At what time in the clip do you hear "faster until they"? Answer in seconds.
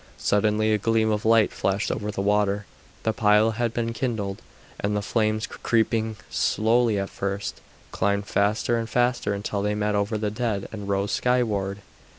8.89-9.75